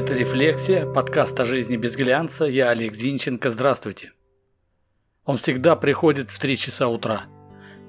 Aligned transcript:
Это 0.00 0.14
«Рефлексия», 0.14 0.86
подкаст 0.86 1.38
о 1.40 1.44
жизни 1.44 1.76
без 1.76 1.94
глянца. 1.94 2.46
Я 2.46 2.70
Олег 2.70 2.94
Зинченко. 2.94 3.50
Здравствуйте. 3.50 4.12
Он 5.26 5.36
всегда 5.36 5.76
приходит 5.76 6.30
в 6.30 6.38
3 6.38 6.56
часа 6.56 6.88
утра. 6.88 7.24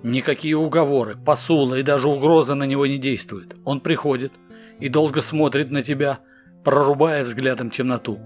Никакие 0.03 0.57
уговоры, 0.57 1.15
посулы 1.15 1.79
и 1.79 1.83
даже 1.83 2.09
угрозы 2.09 2.53
на 2.53 2.65
него 2.65 2.85
не 2.85 2.97
действуют. 2.97 3.55
Он 3.63 3.79
приходит 3.79 4.33
и 4.81 4.89
долго 4.89 5.21
смотрит 5.21 5.71
на 5.71 5.83
тебя, 5.83 6.19
прорубая 6.65 7.23
взглядом 7.23 7.71
темноту. 7.71 8.19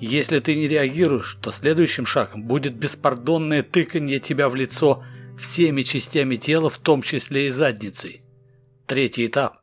Если 0.00 0.40
ты 0.40 0.56
не 0.56 0.66
реагируешь, 0.66 1.38
то 1.40 1.52
следующим 1.52 2.06
шагом 2.06 2.42
будет 2.42 2.74
беспардонное 2.74 3.62
тыканье 3.62 4.18
тебя 4.18 4.48
в 4.48 4.56
лицо 4.56 5.04
всеми 5.38 5.82
частями 5.82 6.34
тела, 6.34 6.70
в 6.70 6.78
том 6.78 7.02
числе 7.02 7.46
и 7.46 7.50
задницей. 7.50 8.24
Третий 8.86 9.28
этап. 9.28 9.60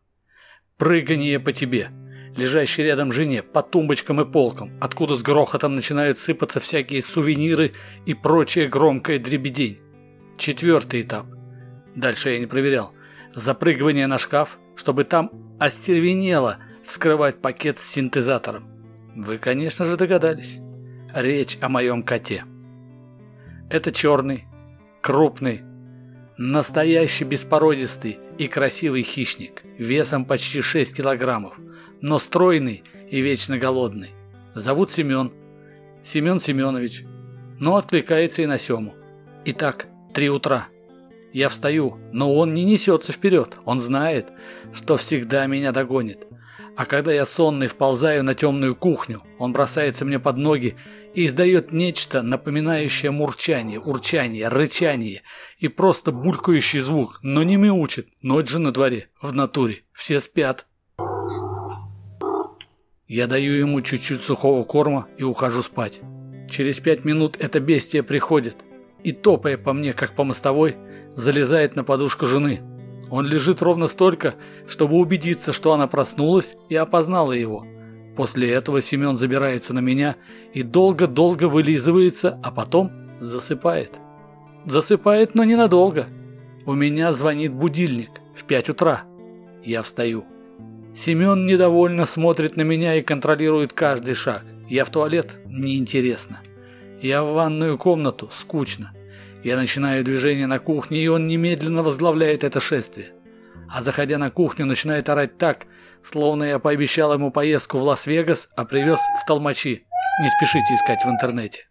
Прыгание 0.78 1.42
по 1.42 1.52
тебе– 1.52 1.90
лежащей 2.36 2.84
рядом 2.84 3.12
жене, 3.12 3.44
по 3.44 3.62
тумбочкам 3.62 4.22
и 4.22 4.26
полкам, 4.26 4.72
откуда 4.80 5.16
с 5.16 5.22
грохотом 5.22 5.76
начинают 5.76 6.18
сыпаться 6.20 6.60
всякие 6.60 7.02
сувениры 7.02 7.74
и 8.06 8.14
прочее 8.14 8.68
громкое 8.68 9.20
дребедень. 9.20 9.80
Четвертый 10.38 11.02
этап. 11.02 11.26
Дальше 11.96 12.32
я 12.32 12.40
не 12.40 12.46
проверял. 12.46 12.94
Запрыгивание 13.34 14.08
на 14.08 14.18
шкаф, 14.18 14.60
чтобы 14.76 15.04
там 15.04 15.32
остервенело 15.60 16.58
вскрывать 16.86 17.42
пакет 17.42 17.78
с 17.80 17.86
синтезатором. 17.86 18.70
Вы, 19.16 19.38
конечно 19.38 19.86
же, 19.86 19.98
догадались. 19.98 20.60
Речь 21.14 21.58
о 21.62 21.70
моем 21.70 22.04
коте. 22.04 22.46
Это 23.70 23.92
черный, 23.92 24.46
крупный, 25.02 25.62
настоящий 26.38 27.26
беспородистый 27.26 28.20
и 28.38 28.48
красивый 28.48 29.04
хищник, 29.04 29.64
весом 29.78 30.26
почти 30.26 30.62
6 30.62 30.96
килограммов– 30.96 31.60
но 32.02 32.20
стройный 32.20 32.84
и 33.10 33.22
вечно 33.22 33.58
голодный. 33.58 34.12
Зовут 34.56 34.92
Семен. 34.92 35.32
Семен 36.04 36.40
Семенович. 36.40 37.04
Но 37.60 37.76
откликается 37.76 38.42
и 38.42 38.46
на 38.46 38.58
Сему. 38.58 38.94
Итак, 39.46 39.88
три 40.14 40.30
утра. 40.30 40.68
Я 41.34 41.50
встаю, 41.50 41.98
но 42.12 42.34
он 42.34 42.54
не 42.54 42.64
несется 42.64 43.12
вперед. 43.12 43.58
Он 43.66 43.80
знает, 43.80 44.30
что 44.74 44.98
всегда 44.98 45.46
меня 45.46 45.72
догонит. 45.72 46.26
А 46.76 46.86
когда 46.86 47.12
я 47.12 47.26
сонный 47.26 47.68
вползаю 47.68 48.24
на 48.24 48.34
темную 48.34 48.76
кухню, 48.76 49.22
он 49.38 49.52
бросается 49.52 50.06
мне 50.06 50.18
под 50.18 50.38
ноги 50.38 50.78
и 51.14 51.26
издает 51.26 51.74
нечто, 51.74 52.22
напоминающее 52.22 53.12
мурчание, 53.12 53.80
урчание, 53.80 54.48
рычание 54.48 55.24
и 55.58 55.68
просто 55.68 56.12
булькающий 56.14 56.80
звук, 56.80 57.20
но 57.22 57.44
не 57.44 57.58
мяучит. 57.58 58.08
Ночь 58.22 58.48
же 58.48 58.60
на 58.60 58.72
дворе, 58.72 59.10
в 59.22 59.34
натуре, 59.34 59.84
все 59.92 60.22
спят. 60.22 60.68
Я 63.10 63.26
даю 63.26 63.54
ему 63.54 63.82
чуть-чуть 63.82 64.22
сухого 64.22 64.64
корма 64.64 65.08
и 65.18 65.24
ухожу 65.24 65.64
спать. 65.64 66.00
Через 66.48 66.80
пять 66.80 67.06
минут 67.06 67.38
это 67.40 67.60
бестия 67.60 68.04
приходит 68.04 68.58
и, 69.04 69.12
топая 69.14 69.58
по 69.58 69.74
мне, 69.74 69.94
как 69.94 70.16
по 70.16 70.24
мостовой, 70.24 70.78
залезает 71.16 71.76
на 71.76 71.84
подушку 71.84 72.28
жены. 72.28 72.62
Он 73.10 73.26
лежит 73.26 73.64
ровно 73.64 73.88
столько, 73.88 74.36
чтобы 74.68 74.98
убедиться, 74.98 75.54
что 75.54 75.74
она 75.74 75.88
проснулась 75.88 76.56
и 76.70 76.76
опознала 76.76 77.32
его. 77.32 77.66
После 78.16 78.52
этого 78.52 78.80
Семен 78.80 79.18
забирается 79.18 79.74
на 79.74 79.80
меня 79.80 80.16
и 80.54 80.62
долго-долго 80.62 81.46
вылизывается, 81.50 82.40
а 82.44 82.52
потом 82.52 82.92
засыпает. 83.20 83.98
Засыпает, 84.66 85.34
но 85.34 85.44
ненадолго. 85.46 86.10
У 86.68 86.74
меня 86.74 87.12
звонит 87.14 87.54
будильник 87.54 88.12
в 88.36 88.44
пять 88.44 88.70
утра. 88.70 89.02
Я 89.64 89.82
встаю. 89.82 90.26
Семен 91.00 91.46
недовольно 91.46 92.04
смотрит 92.04 92.58
на 92.58 92.64
меня 92.64 92.96
и 92.96 93.02
контролирует 93.02 93.72
каждый 93.72 94.16
шаг. 94.16 94.44
Я 94.68 94.84
в 94.84 94.90
туалет? 94.90 95.38
Неинтересно. 95.46 96.42
Я 97.02 97.24
в 97.24 97.32
ванную 97.36 97.78
комнату? 97.78 98.30
Скучно. 98.34 98.92
Я 99.42 99.56
начинаю 99.56 100.04
движение 100.04 100.46
на 100.46 100.60
кухне, 100.60 101.02
и 101.02 101.08
он 101.08 101.26
немедленно 101.26 101.84
возглавляет 101.84 102.44
это 102.44 102.60
шествие. 102.60 103.14
А 103.70 103.82
заходя 103.82 104.18
на 104.18 104.30
кухню, 104.30 104.66
начинает 104.66 105.08
орать 105.08 105.38
так, 105.38 105.68
словно 106.04 106.44
я 106.44 106.60
пообещал 106.60 107.14
ему 107.14 107.32
поездку 107.32 107.78
в 107.78 107.84
Лас-Вегас, 107.84 108.50
а 108.58 108.66
привез 108.66 109.00
в 109.22 109.26
Толмачи. 109.26 109.86
Не 110.22 110.30
спешите 110.32 110.74
искать 110.74 111.06
в 111.06 111.10
интернете. 111.10 111.70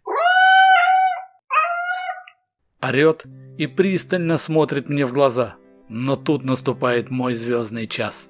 Орет 2.81 3.25
и 3.59 3.67
пристально 3.67 4.37
смотрит 4.37 4.89
мне 4.89 5.05
в 5.05 5.13
глаза. 5.13 5.53
Но 5.87 6.15
тут 6.15 6.43
наступает 6.43 7.11
мой 7.11 7.35
звездный 7.35 7.85
час 7.85 8.27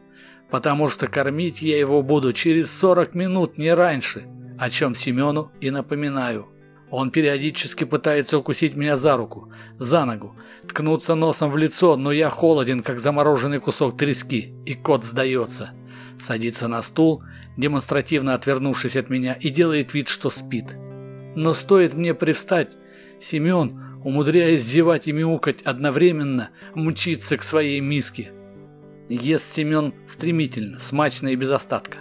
потому 0.49 0.89
что 0.89 1.07
кормить 1.07 1.61
я 1.61 1.77
его 1.77 2.01
буду 2.01 2.33
через 2.33 2.71
40 2.77 3.15
минут, 3.15 3.57
не 3.57 3.73
раньше, 3.73 4.25
о 4.57 4.69
чем 4.69 4.95
Семену 4.95 5.51
и 5.61 5.69
напоминаю. 5.69 6.47
Он 6.91 7.11
периодически 7.11 7.83
пытается 7.83 8.39
укусить 8.39 8.75
меня 8.75 8.97
за 8.97 9.15
руку, 9.15 9.51
за 9.77 10.05
ногу, 10.05 10.35
ткнуться 10.67 11.13
носом 11.13 11.51
в 11.51 11.57
лицо, 11.57 11.95
но 11.97 12.11
я 12.11 12.31
холоден, 12.31 12.81
как 12.81 12.99
замороженный 12.99 13.59
кусок 13.59 13.95
трески, 13.95 14.55
и 14.65 14.73
кот 14.73 15.05
сдается. 15.05 15.69
Садится 16.19 16.67
на 16.67 16.81
стул, 16.81 17.23
демонстративно 17.57 18.33
отвернувшись 18.33 18.97
от 18.97 19.09
меня, 19.09 19.33
и 19.33 19.49
делает 19.49 19.93
вид, 19.93 20.07
что 20.07 20.31
спит. 20.31 20.75
Но 21.35 21.53
стоит 21.53 21.93
мне 21.93 22.15
привстать, 22.15 22.77
Семен, 23.21 23.99
умудряясь 24.03 24.63
зевать 24.63 25.07
и 25.07 25.11
мяукать 25.11 25.61
одновременно, 25.61 26.49
мчится 26.73 27.37
к 27.37 27.43
своей 27.43 27.81
миске– 27.81 28.31
Ест 29.15 29.51
Семен 29.51 29.93
стремительно, 30.07 30.77
смачно 30.79 31.29
и 31.29 31.35
без 31.35 31.49
остатка. 31.49 31.97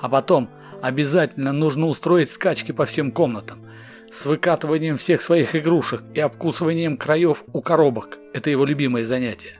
А 0.00 0.08
потом 0.08 0.50
обязательно 0.82 1.52
нужно 1.52 1.86
устроить 1.86 2.32
скачки 2.32 2.72
по 2.72 2.84
всем 2.84 3.12
комнатам. 3.12 3.64
С 4.10 4.26
выкатыванием 4.26 4.96
всех 4.96 5.20
своих 5.20 5.54
игрушек 5.54 6.02
и 6.14 6.20
обкусыванием 6.20 6.96
краев 6.96 7.44
у 7.52 7.60
коробок. 7.60 8.18
Это 8.32 8.50
его 8.50 8.64
любимое 8.64 9.04
занятие. 9.04 9.58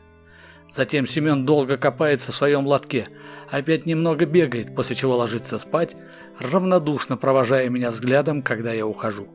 Затем 0.75 1.07
Семен 1.07 1.47
долго 1.47 1.77
копается 1.77 2.33
в 2.33 2.35
своем 2.35 2.67
лотке, 2.67 3.09
опять 3.49 3.87
немного 3.87 4.27
бегает, 4.27 4.75
после 4.75 4.97
чего 4.97 5.17
ложится 5.17 5.59
спать, 5.59 5.97
равнодушно 6.39 7.17
провожая 7.17 7.69
меня 7.69 7.91
взглядом, 7.91 8.43
когда 8.43 8.73
я 8.73 8.87
ухожу. 8.87 9.29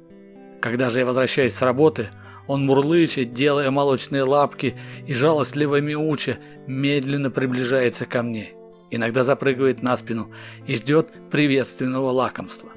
Когда 0.62 0.90
же 0.90 1.00
я 1.00 1.06
возвращаюсь 1.06 1.53
с 1.53 1.62
работы– 1.62 2.09
он 2.48 2.66
мурлычет, 2.66 3.34
делая 3.34 3.72
молочные 3.72 4.24
лапки 4.24 4.76
и 5.08 5.14
жалостливо 5.14 5.80
мяуча, 5.80 6.38
медленно 6.68 7.31
приближается 7.31 8.06
ко 8.06 8.22
мне. 8.22 8.54
Иногда 8.92 9.24
запрыгивает 9.24 9.81
на 9.81 9.96
спину 9.98 10.30
и 10.68 10.76
ждет 10.76 11.12
приветственного 11.32 12.12
лакомства. 12.12 12.70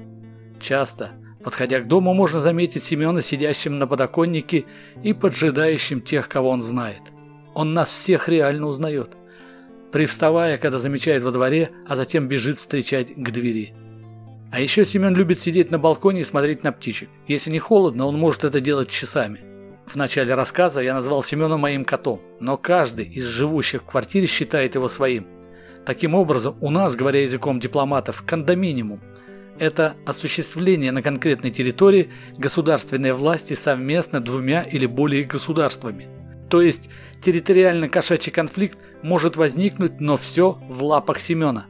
Часто, 0.59 1.11
подходя 1.43 1.79
к 1.81 1.87
дому, 1.87 2.13
можно 2.13 2.39
заметить 2.39 2.83
Семена 2.83 3.21
сидящим 3.21 3.77
на 3.77 3.87
подоконнике 3.87 4.65
и 5.03 5.13
поджидающим 5.13 6.01
тех, 6.01 6.27
кого 6.27 6.49
он 6.49 6.61
знает. 6.61 7.01
Он 7.53 7.73
нас 7.73 7.89
всех 7.89 8.29
реально 8.29 8.67
узнает. 8.67 9.17
Привставая, 9.91 10.57
когда 10.57 10.79
замечает 10.79 11.23
во 11.23 11.31
дворе, 11.31 11.71
а 11.87 11.95
затем 11.95 12.27
бежит 12.27 12.57
встречать 12.57 13.13
к 13.13 13.31
двери. 13.31 13.73
А 14.51 14.61
еще 14.61 14.85
Семен 14.85 15.13
любит 15.13 15.39
сидеть 15.39 15.71
на 15.71 15.77
балконе 15.77 16.21
и 16.21 16.25
смотреть 16.25 16.63
на 16.63 16.71
птичек. 16.71 17.09
Если 17.27 17.51
не 17.51 17.59
холодно, 17.59 18.05
он 18.05 18.17
может 18.17 18.43
это 18.43 18.61
делать 18.61 18.89
часами. 18.89 19.46
В 19.87 19.95
начале 19.95 20.33
рассказа 20.33 20.81
я 20.81 20.93
назвал 20.93 21.23
Семена 21.23 21.55
моим 21.55 21.85
котом, 21.85 22.19
но 22.41 22.57
каждый 22.57 23.05
из 23.05 23.23
живущих 23.23 23.83
в 23.83 23.85
квартире 23.85 24.27
считает 24.27 24.75
его 24.75 24.89
своим. 24.89 25.25
Таким 25.85 26.13
образом, 26.13 26.57
у 26.59 26.69
нас, 26.69 26.97
говоря 26.97 27.21
языком 27.21 27.61
дипломатов, 27.61 28.21
кондоминиум– 28.27 28.99
это 29.59 29.95
осуществление 30.05 30.91
на 30.91 31.01
конкретной 31.01 31.51
территории 31.51 32.11
государственной 32.37 33.13
власти 33.13 33.53
совместно 33.53 34.19
двумя 34.19 34.61
или 34.61 34.85
более 34.85 35.23
государствами. 35.23 36.09
То 36.49 36.61
есть 36.61 36.89
территориально-кошачий 37.21 38.33
конфликт 38.33 38.77
может 39.01 39.37
возникнуть, 39.37 40.01
но 40.01 40.17
все 40.17 40.59
в 40.67 40.83
лапах 40.83 41.21
Семена. 41.21 41.65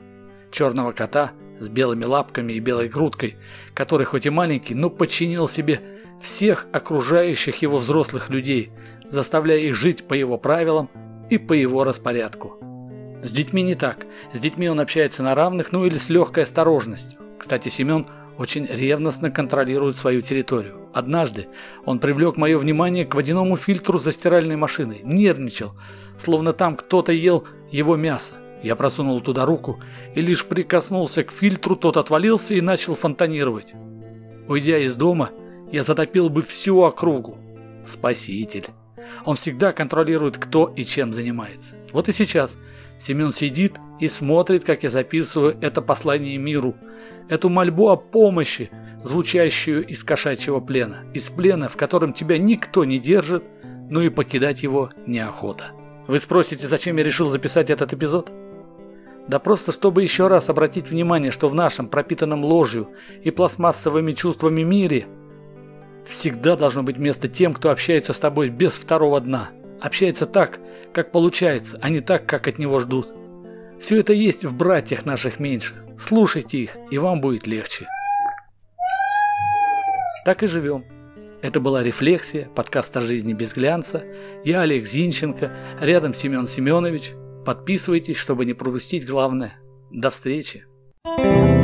Черного 0.51 0.91
кота 0.91 1.33
с 1.59 1.69
белыми 1.69 2.05
лапками 2.05 2.53
и 2.53 2.59
белой 2.59 2.89
грудкой, 2.89 3.37
который 3.75 4.07
хоть 4.07 4.25
и 4.25 4.31
маленький, 4.31 4.73
но 4.73 4.89
подчинил 4.89 5.47
себе 5.47 5.96
всех 6.21 6.67
окружающих 6.71 7.61
его 7.61 7.77
взрослых 7.77 8.29
людей, 8.29 8.71
заставляя 9.09 9.59
их 9.59 9.75
жить 9.75 10.07
по 10.07 10.13
его 10.13 10.37
правилам 10.37 10.89
и 11.29 11.37
по 11.37 11.53
его 11.53 11.83
распорядку. 11.83 12.57
С 13.23 13.31
детьми 13.31 13.63
не 13.63 13.75
так. 13.75 14.05
С 14.33 14.39
детьми 14.39 14.69
он 14.69 14.79
общается 14.79 15.23
на 15.23 15.35
равных, 15.35 15.71
ну 15.71 15.85
или 15.85 15.97
с 15.97 16.09
легкой 16.09 16.43
осторожностью. 16.43 17.19
Кстати, 17.39 17.69
Семен 17.69 18.05
очень 18.37 18.65
ревностно 18.67 19.31
контролирует 19.31 19.95
свою 19.95 20.21
территорию. 20.21 20.89
Однажды 20.93 21.47
он 21.85 21.99
привлек 21.99 22.37
мое 22.37 22.57
внимание 22.57 23.05
к 23.05 23.15
водяному 23.15 23.57
фильтру 23.57 23.97
за 23.97 24.11
стиральной 24.11 24.55
машиной. 24.55 25.01
Нервничал, 25.03 25.73
словно 26.17 26.53
там 26.53 26.75
кто-то 26.75 27.11
ел 27.11 27.45
его 27.71 27.95
мясо. 27.95 28.35
Я 28.63 28.75
просунул 28.75 29.21
туда 29.21 29.45
руку 29.45 29.79
и 30.15 30.21
лишь 30.21 30.45
прикоснулся 30.45 31.23
к 31.23 31.31
фильтру, 31.31 31.75
тот 31.75 31.97
отвалился 31.97 32.53
и 32.53 32.61
начал 32.61 32.95
фонтанировать. 32.95 33.73
Уйдя 34.47 34.77
из 34.77 34.95
дома, 34.95 35.31
я 35.71 35.83
затопил 35.83 36.29
бы 36.29 36.41
всю 36.41 36.81
округу. 36.81 37.37
Спаситель. 37.85 38.67
Он 39.25 39.35
всегда 39.35 39.71
контролирует, 39.71 40.37
кто 40.37 40.71
и 40.75 40.83
чем 40.83 41.13
занимается. 41.13 41.75
Вот 41.93 42.09
и 42.09 42.13
сейчас. 42.13 42.57
Семен 42.99 43.31
сидит 43.31 43.77
и 43.99 44.07
смотрит, 44.07 44.63
как 44.63 44.83
я 44.83 44.89
записываю 44.89 45.57
это 45.61 45.81
послание 45.81 46.37
миру, 46.37 46.75
эту 47.29 47.49
мольбу 47.49 47.89
о 47.89 47.95
помощи, 47.95 48.71
звучащую 49.03 49.85
из 49.85 50.03
кошачьего 50.03 50.59
плена, 50.59 51.05
из 51.13 51.29
плена, 51.29 51.69
в 51.69 51.77
котором 51.77 52.13
тебя 52.13 52.37
никто 52.37 52.85
не 52.85 52.97
держит, 52.97 53.43
но 53.89 54.01
и 54.01 54.09
покидать 54.09 54.63
его 54.63 54.89
неохота. 55.05 55.71
Вы 56.07 56.19
спросите, 56.19 56.67
зачем 56.67 56.97
я 56.97 57.03
решил 57.03 57.29
записать 57.29 57.69
этот 57.69 57.93
эпизод? 57.93 58.31
Да 59.27 59.39
просто 59.39 59.71
чтобы 59.71 60.03
еще 60.03 60.27
раз 60.27 60.49
обратить 60.49 60.89
внимание, 60.89 61.31
что 61.31 61.49
в 61.49 61.53
нашем 61.53 61.89
пропитанном 61.89 62.45
ложью 62.45 62.89
и 63.23 63.29
пластмассовыми 63.29 64.13
чувствами 64.13 64.63
мире 64.63 65.05
всегда 66.07 66.55
должно 66.55 66.83
быть 66.83 66.97
место 66.97 67.27
тем, 67.27 67.53
кто 67.53 67.69
общается 67.69 68.13
с 68.13 68.19
тобой 68.19 68.49
без 68.49 68.73
второго 68.73 69.19
дна. 69.19 69.49
Общается 69.81 70.25
так, 70.25 70.59
как 70.93 71.11
получается, 71.11 71.77
а 71.81 71.89
не 71.89 71.99
так, 71.99 72.25
как 72.25 72.47
от 72.47 72.57
него 72.57 72.79
ждут. 72.79 73.13
Все 73.79 73.99
это 73.99 74.13
есть 74.13 74.43
в 74.43 74.55
братьях 74.55 75.05
наших 75.05 75.39
меньше. 75.39 75.75
Слушайте 75.99 76.57
их, 76.57 76.77
и 76.89 76.97
вам 76.97 77.21
будет 77.21 77.45
легче. 77.45 77.87
Так 80.25 80.43
и 80.43 80.47
живем. 80.47 80.83
Это 81.41 81.59
была 81.59 81.83
«Рефлексия», 81.83 82.49
подкаст 82.55 82.97
о 82.97 83.01
жизни 83.01 83.33
без 83.33 83.53
глянца. 83.53 84.03
Я 84.43 84.61
Олег 84.61 84.85
Зинченко, 84.85 85.51
рядом 85.79 86.13
Семен 86.13 86.47
Семенович. 86.47 87.11
Подписывайтесь, 87.45 88.17
чтобы 88.17 88.45
не 88.45 88.53
пропустить 88.53 89.07
главное. 89.07 89.53
До 89.91 90.09
встречи! 90.09 90.65
thank 91.05 91.51
you 91.51 91.56